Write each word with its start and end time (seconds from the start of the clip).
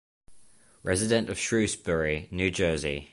Resident 0.81 1.29
of 1.29 1.37
Shrewsbury, 1.37 2.27
New 2.31 2.49
Jersey. 2.49 3.09